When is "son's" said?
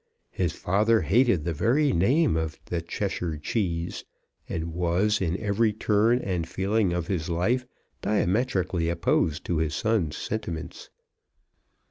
9.75-10.17